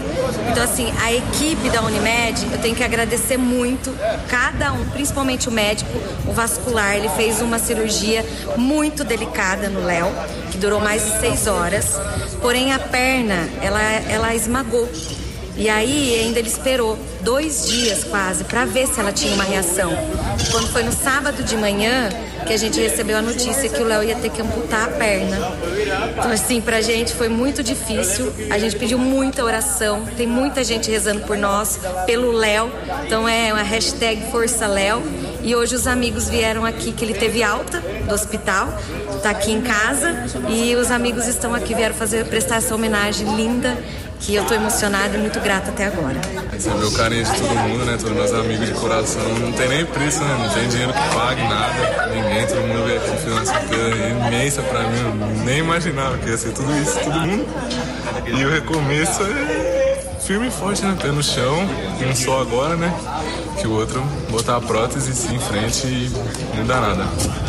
Então, 0.50 0.64
assim, 0.64 0.92
a 1.02 1.14
equipe 1.14 1.70
da 1.70 1.82
Unimed, 1.84 2.48
eu 2.52 2.58
tenho 2.60 2.76
que 2.76 2.84
agradecer 2.84 3.38
muito 3.38 3.96
cada 4.28 4.74
um, 4.74 4.84
principalmente 4.90 5.48
o 5.48 5.52
médico, 5.52 5.92
o 6.28 6.34
vascular. 6.34 6.96
Ele 6.96 7.10
fez 7.10 7.40
uma 7.42 7.60
cirurgia 7.60 8.26
muito 8.58 9.04
delicada 9.04 9.70
no 9.70 9.86
Léo, 9.86 10.12
que 10.52 10.58
durou 10.58 10.80
mais 10.80 11.06
de 11.06 11.20
seis 11.20 11.46
horas. 11.46 12.00
Porém, 12.42 12.74
a 12.74 12.80
perna, 12.80 13.48
ela, 13.62 13.82
ela 13.82 14.36
esmagou. 14.36 14.90
E 15.62 15.70
aí 15.70 16.20
ainda 16.20 16.40
ele 16.40 16.48
esperou 16.48 16.98
dois 17.22 17.68
dias 17.68 18.04
quase 18.04 18.44
para 18.46 18.66
ver 18.66 18.88
se 18.88 19.00
ela 19.00 19.12
tinha 19.12 19.32
uma 19.36 19.44
reação. 19.44 19.92
Quando 20.50 20.68
foi 20.70 20.82
no 20.82 20.92
sábado 20.92 21.44
de 21.44 21.56
manhã 21.56 22.10
que 22.48 22.52
a 22.52 22.58
gente 22.58 22.80
recebeu 22.80 23.16
a 23.16 23.22
notícia 23.22 23.70
que 23.70 23.80
o 23.80 23.86
Léo 23.86 24.04
ia 24.04 24.16
ter 24.16 24.32
que 24.32 24.42
amputar 24.42 24.86
a 24.86 24.92
perna. 24.94 25.38
Então 26.18 26.32
assim, 26.32 26.62
pra 26.62 26.82
gente 26.82 27.14
foi 27.14 27.30
muito 27.30 27.62
difícil. 27.62 28.34
A 28.50 28.58
gente 28.58 28.76
pediu 28.76 28.98
muita 28.98 29.46
oração. 29.46 30.04
Tem 30.18 30.26
muita 30.26 30.64
gente 30.64 30.90
rezando 30.90 31.22
por 31.28 31.38
nós, 31.38 31.80
pelo 32.08 32.32
Léo. 32.32 32.72
Então 33.06 33.30
é 33.30 33.54
uma 33.54 33.62
hashtag 33.62 34.32
Força 34.32 34.66
Léo. 34.66 35.04
E 35.44 35.56
hoje 35.56 35.76
os 35.76 35.86
amigos 35.86 36.28
vieram 36.28 36.66
aqui 36.66 36.92
que 36.92 37.06
ele 37.06 37.14
teve 37.14 37.44
alta 37.44 37.82
do 38.08 38.14
hospital, 38.14 38.68
tá 39.24 39.32
aqui 39.32 39.52
em 39.52 39.62
casa 39.62 40.26
e 40.48 40.76
os 40.76 40.92
amigos 40.92 41.28
estão 41.28 41.56
aqui 41.56 41.74
vieram 41.74 41.96
fazer 41.96 42.26
prestar 42.26 42.58
essa 42.58 42.76
homenagem 42.76 43.36
linda 43.36 43.76
que 44.22 44.36
eu 44.36 44.46
tô 44.46 44.54
emocionada 44.54 45.18
e 45.18 45.20
muito 45.20 45.40
grata 45.40 45.72
até 45.72 45.88
agora. 45.88 46.22
Receber 46.52 46.86
o 46.86 46.92
carinho 46.92 47.26
de 47.26 47.32
todo 47.32 47.56
mundo, 47.56 47.86
né? 47.86 47.98
Todos 48.00 48.16
meus 48.16 48.32
amigos 48.32 48.68
de 48.68 48.74
coração. 48.74 49.24
Não 49.40 49.52
tem 49.52 49.68
nem 49.68 49.86
preço, 49.86 50.24
né? 50.24 50.38
Não 50.40 50.50
tem 50.54 50.70
dinheiro 50.70 50.94
que 50.94 51.16
pague 51.16 51.42
nada. 51.42 52.08
Ninguém, 52.14 52.46
todo 52.46 52.62
mundo 52.62 52.86
veio 52.86 52.98
aqui, 52.98 53.10
fez 53.18 53.34
uma 53.34 53.46
surpresa 53.46 54.28
imensa 54.28 54.62
pra 54.62 54.84
mim. 54.84 55.00
Eu 55.00 55.44
nem 55.44 55.58
imaginava 55.58 56.18
que 56.20 56.30
ia 56.30 56.38
ser 56.38 56.54
tudo 56.54 56.72
isso, 56.78 57.00
todo 57.00 57.20
mundo. 57.20 57.46
E 58.28 58.46
o 58.46 58.52
recomeço 58.52 59.24
é 59.24 60.04
firme 60.22 60.48
e 60.48 60.52
forte, 60.52 60.86
né? 60.86 60.96
Pé 61.02 61.08
no 61.08 61.24
chão, 61.24 61.68
um 62.08 62.16
só 62.16 62.42
agora, 62.42 62.76
né? 62.76 62.94
Que 63.60 63.68
o 63.68 63.72
outro 63.72 64.02
botar 64.30 64.58
a 64.58 64.62
prótese 64.62 65.12
e 65.12 65.16
seguir 65.16 65.36
em 65.36 65.40
frente 65.40 65.88
e 65.88 66.12
não 66.58 66.68
dá 66.68 66.80
nada. 66.80 67.08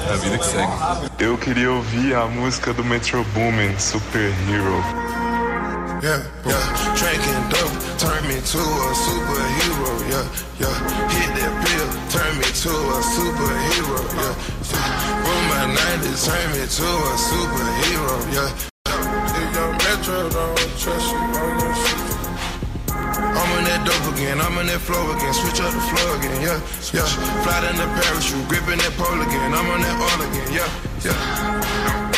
É 0.08 0.14
a 0.14 0.16
vida 0.16 0.38
que 0.38 0.46
segue. 0.46 0.72
Eu 1.18 1.36
queria 1.36 1.70
ouvir 1.70 2.14
a 2.14 2.24
música 2.24 2.72
do 2.72 2.82
Metro 2.82 3.22
Boomin, 3.34 3.78
Superhero. 3.78 5.21
Yeah, 6.02 6.18
yeah. 6.44 6.58
Drinking 6.98 7.46
dope 7.46 7.78
turn 7.94 8.26
me 8.26 8.34
to 8.34 8.58
a 8.58 8.90
superhero. 8.90 9.94
Yeah, 10.10 10.26
yeah. 10.58 10.74
Hit 11.14 11.30
that 11.38 11.54
pill, 11.62 11.88
turn 12.10 12.34
me 12.42 12.48
to 12.58 12.72
a 12.74 12.98
superhero. 13.06 14.02
Yeah, 14.10 14.34
yeah. 14.66 15.22
From 15.22 15.42
my 15.46 15.62
90s, 15.70 16.26
turned 16.26 16.58
me 16.58 16.66
to 16.66 16.88
a 17.06 17.14
superhero. 17.22 18.18
Yeah. 18.34 18.50
If 18.90 19.54
your 19.54 19.70
metro 19.78 20.28
don't 20.28 20.58
trust 20.74 21.06
you, 21.06 21.18
I'm 21.18 21.58
gonna 21.58 21.74
shoot 21.86 22.02
you. 22.02 22.22
I'm 23.22 23.52
on 23.54 23.64
that 23.70 23.86
dope 23.86 24.14
again, 24.14 24.40
I'm 24.40 24.58
on 24.58 24.66
that 24.66 24.80
flow 24.80 25.06
again, 25.14 25.32
switch 25.32 25.60
up 25.60 25.72
the 25.72 25.80
flow 25.86 26.18
again, 26.18 26.42
yeah, 26.42 26.58
yeah. 26.92 27.06
Fly 27.46 27.70
in 27.70 27.76
the 27.76 27.86
parachute, 28.02 28.48
gripping 28.48 28.78
that 28.78 28.92
pole 28.98 29.22
again, 29.22 29.54
I'm 29.54 29.70
on 29.70 29.80
that 29.80 29.96
all 30.02 30.20
again, 30.26 30.52
yeah, 30.52 30.68
yeah. 31.04 32.11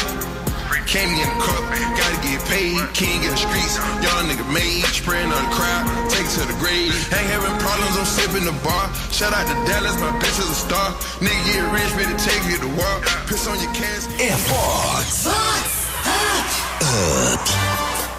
Came 0.95 1.11
in 1.11 1.19
the 1.19 1.27
cup, 1.43 1.59
gotta 1.99 2.19
get 2.23 2.39
paid, 2.47 2.79
king 2.95 3.19
in 3.25 3.31
the 3.31 3.37
streets, 3.37 3.83
young 3.99 4.31
nigga 4.31 4.47
made, 4.55 4.87
spraying 4.95 5.27
on 5.27 5.43
the 5.43 5.51
crowd, 5.51 5.83
take 6.09 6.29
to 6.39 6.47
the 6.47 6.55
grave. 6.63 6.95
Ain't 7.11 7.27
having 7.35 7.51
problems, 7.59 7.99
I'm 7.99 8.07
sipping 8.07 8.45
the 8.45 8.55
bar. 8.63 8.95
Shout 9.11 9.35
out 9.35 9.45
to 9.45 9.55
Dallas, 9.67 9.99
my 9.99 10.13
bitch 10.23 10.39
is 10.39 10.49
a 10.49 10.55
star. 10.55 10.95
Nigga 11.19 11.51
get 11.51 11.67
rich, 11.75 11.91
better 11.99 12.17
take 12.23 12.47
you 12.47 12.59
to 12.63 12.69
war. 12.79 13.03
Piss 13.27 13.45
on 13.49 13.59
your 13.59 13.73
cans. 13.75 14.07
É 14.21 14.31
Fox. 14.47 15.27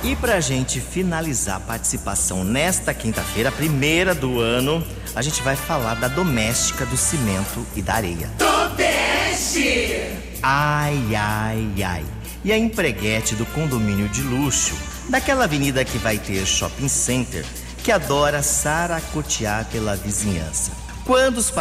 E 0.04 0.14
pra 0.18 0.42
gente 0.42 0.82
finalizar 0.82 1.56
a 1.56 1.60
participação 1.62 2.44
nesta 2.44 2.94
quinta-feira, 2.94 3.54
primeira 3.54 4.14
do 4.14 4.42
ano, 4.42 4.86
a 5.16 5.22
gente 5.22 5.42
vai 5.44 5.56
falar 5.56 5.94
da 5.94 6.10
doméstica 6.10 6.86
do 6.86 6.98
cimento 6.98 7.66
e 7.74 7.82
da 7.82 7.94
areia. 7.94 8.30
Tobeste! 8.38 10.12
Ai, 10.44 11.16
ai, 11.16 11.82
ai. 11.82 12.15
E 12.46 12.54
a 12.54 12.58
empreguete 12.60 13.34
do 13.34 13.44
condomínio 13.48 14.08
de 14.08 14.22
luxo, 14.22 14.76
daquela 15.10 15.46
avenida 15.46 15.84
que 15.84 15.98
vai 15.98 16.20
ter 16.20 16.46
shopping 16.46 16.88
center, 16.88 17.44
que 17.84 17.92
adora 17.92 18.44
saracotear 18.44 19.66
pela 19.66 19.96
vizinhança. 19.96 20.72
Quando 21.06 21.40
os, 21.40 21.52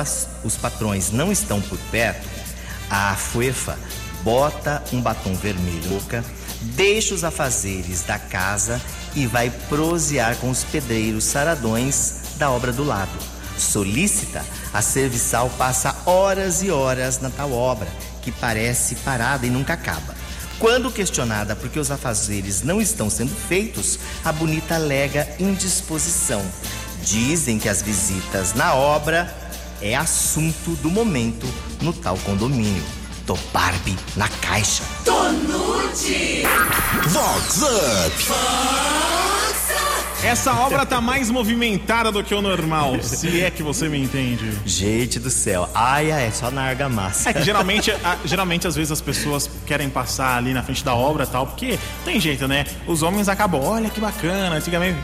os 0.44 0.56
patrões 0.58 1.10
não 1.10 1.32
estão 1.32 1.58
por 1.62 1.78
perto, 1.90 2.28
a 2.90 3.14
fuefa 3.14 3.78
bota 4.22 4.84
um 4.92 5.00
batom 5.00 5.34
vermelho 5.34 5.88
boca, 5.88 6.22
deixa 6.60 7.14
os 7.14 7.24
afazeres 7.24 8.02
da 8.02 8.18
casa 8.18 8.78
e 9.14 9.26
vai 9.26 9.48
prosear 9.70 10.36
com 10.36 10.50
os 10.50 10.64
pedreiros 10.64 11.24
saradões 11.24 12.36
da 12.36 12.50
obra 12.50 12.74
do 12.74 12.84
lado. 12.84 13.18
Solícita, 13.56 14.44
a 14.70 14.82
serviçal 14.82 15.48
passa 15.56 15.96
horas 16.04 16.62
e 16.62 16.70
horas 16.70 17.20
na 17.22 17.30
tal 17.30 17.52
obra, 17.52 17.88
que 18.20 18.30
parece 18.30 18.96
parada 18.96 19.46
e 19.46 19.50
nunca 19.50 19.72
acaba. 19.72 20.13
Quando 20.58 20.90
questionada 20.90 21.56
por 21.56 21.68
que 21.68 21.78
os 21.78 21.90
afazeres 21.90 22.62
não 22.62 22.80
estão 22.80 23.10
sendo 23.10 23.34
feitos, 23.34 23.98
a 24.24 24.32
bonita 24.32 24.76
alega 24.76 25.28
indisposição. 25.38 26.42
Dizem 27.02 27.58
que 27.58 27.68
as 27.68 27.82
visitas 27.82 28.54
na 28.54 28.74
obra 28.74 29.34
é 29.80 29.94
assunto 29.94 30.70
do 30.76 30.90
momento 30.90 31.46
no 31.82 31.92
tal 31.92 32.16
condomínio. 32.18 32.82
Tô 33.26 33.36
Barbie 33.52 33.96
na 34.16 34.28
caixa. 34.28 34.84
Tonute! 35.04 36.42
Vox 37.08 37.62
Up. 37.62 39.23
Essa 40.24 40.52
obra 40.54 40.86
tá 40.86 41.00
mais 41.00 41.30
movimentada 41.30 42.10
do 42.10 42.24
que 42.24 42.34
o 42.34 42.40
normal, 42.40 43.00
se 43.02 43.42
é 43.42 43.50
que 43.50 43.62
você 43.62 43.88
me 43.88 44.02
entende. 44.02 44.50
Gente 44.64 45.18
do 45.20 45.28
céu, 45.30 45.68
ai, 45.74 46.10
ai, 46.10 46.26
é 46.26 46.30
só 46.30 46.50
na 46.50 46.62
argamassa. 46.62 47.28
É 47.30 47.32
que 47.34 47.42
geralmente, 47.42 47.90
a- 47.90 48.16
geralmente, 48.24 48.66
às 48.66 48.74
vezes, 48.74 48.90
as 48.90 49.00
pessoas 49.02 49.50
querem 49.66 49.90
passar 49.90 50.38
ali 50.38 50.54
na 50.54 50.62
frente 50.62 50.82
da 50.82 50.94
obra 50.94 51.24
e 51.24 51.26
tal, 51.26 51.46
porque 51.46 51.78
tem 52.06 52.18
jeito, 52.18 52.48
né? 52.48 52.64
Os 52.86 53.02
homens 53.02 53.28
acabam, 53.28 53.60
olha 53.62 53.90
que 53.90 54.00
bacana, 54.00 54.56
antigamente. 54.56 54.98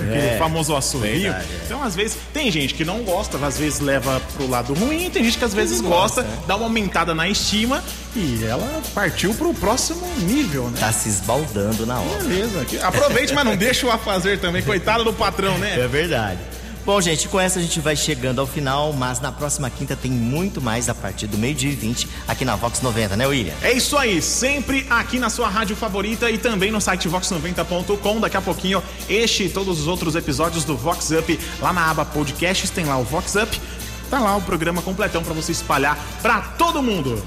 Aquele 0.00 0.26
É, 0.34 0.38
famoso 0.38 0.74
verdade, 1.22 1.52
é. 1.52 1.60
Então, 1.66 1.82
às 1.82 1.94
vezes, 1.94 2.16
tem 2.32 2.50
gente 2.50 2.74
que 2.74 2.84
não 2.84 3.02
gosta, 3.02 3.38
às 3.44 3.58
vezes 3.58 3.80
leva 3.80 4.20
pro 4.36 4.48
lado 4.48 4.74
ruim, 4.74 5.10
tem 5.10 5.24
gente 5.24 5.38
que 5.38 5.44
às 5.44 5.54
vezes 5.54 5.80
gosta, 5.80 6.22
é. 6.22 6.26
dá 6.46 6.56
uma 6.56 6.66
aumentada 6.66 7.14
na 7.14 7.28
estima 7.28 7.82
e 8.14 8.44
ela 8.44 8.82
partiu 8.94 9.32
pro 9.34 9.52
próximo 9.54 10.06
nível, 10.18 10.64
né? 10.70 10.78
Tá 10.80 10.92
se 10.92 11.08
esbaldando 11.08 11.86
na 11.86 12.00
obra. 12.00 12.24
Beleza. 12.24 12.66
Aproveite, 12.82 13.32
mas 13.34 13.44
não 13.44 13.56
deixa 13.56 13.86
o 13.86 13.90
a 13.90 13.98
fazer 13.98 14.38
também, 14.38 14.62
coitado 14.62 15.04
do 15.04 15.12
patrão, 15.12 15.58
né? 15.58 15.78
É 15.78 15.86
verdade. 15.88 16.38
Bom, 16.84 16.98
gente, 17.00 17.28
com 17.28 17.38
essa 17.38 17.58
a 17.58 17.62
gente 17.62 17.78
vai 17.78 17.94
chegando 17.94 18.40
ao 18.40 18.46
final, 18.46 18.92
mas 18.92 19.20
na 19.20 19.30
próxima 19.30 19.68
quinta 19.68 19.94
tem 19.94 20.10
muito 20.10 20.62
mais 20.62 20.88
a 20.88 20.94
partir 20.94 21.26
do 21.26 21.36
meio-dia 21.36 21.70
e 21.70 21.74
20 21.74 22.08
aqui 22.26 22.44
na 22.44 22.56
Vox 22.56 22.80
90, 22.80 23.16
né, 23.16 23.26
William? 23.26 23.52
É 23.62 23.72
isso 23.72 23.96
aí, 23.96 24.20
sempre 24.22 24.86
aqui 24.88 25.18
na 25.18 25.28
sua 25.28 25.48
rádio 25.48 25.76
favorita 25.76 26.30
e 26.30 26.38
também 26.38 26.70
no 26.70 26.80
site 26.80 27.08
vox90.com. 27.08 28.20
Daqui 28.20 28.36
a 28.36 28.40
pouquinho, 28.40 28.82
este 29.08 29.44
e 29.44 29.50
todos 29.50 29.80
os 29.80 29.86
outros 29.86 30.16
episódios 30.16 30.64
do 30.64 30.74
Vox 30.74 31.10
Up 31.10 31.38
lá 31.60 31.72
na 31.72 31.90
aba 31.90 32.04
podcasts, 32.04 32.70
tem 32.70 32.86
lá 32.86 32.96
o 32.96 33.04
Vox 33.04 33.34
Up. 33.34 33.60
Tá 34.08 34.18
lá 34.18 34.36
o 34.36 34.42
programa 34.42 34.82
completão 34.82 35.22
pra 35.22 35.34
você 35.34 35.52
espalhar 35.52 35.96
pra 36.22 36.40
todo 36.40 36.82
mundo. 36.82 37.22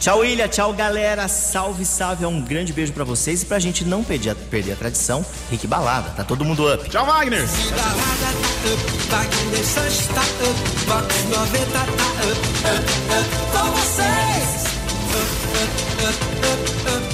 Tchau, 0.00 0.20
William. 0.20 0.48
Tchau, 0.48 0.72
galera. 0.72 1.28
Salve, 1.28 1.84
salve. 1.84 2.24
É 2.24 2.28
um 2.28 2.40
grande 2.40 2.72
beijo 2.72 2.92
pra 2.92 3.04
vocês. 3.04 3.42
E 3.42 3.46
pra 3.46 3.58
gente 3.58 3.84
não 3.84 4.04
perder 4.04 4.30
a, 4.30 4.34
perder 4.34 4.72
a 4.72 4.76
tradição, 4.76 5.24
Rick 5.50 5.66
Balada. 5.66 6.10
Tá 6.10 6.24
todo 6.24 6.44
mundo 6.44 6.72
up. 6.72 6.88
Tchau, 6.88 7.04
Wagner. 7.04 7.46
Balada 7.70 8.28
up. 16.96 17.07